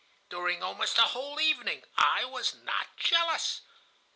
[0.31, 3.61] During almost the whole evening I was not jealous.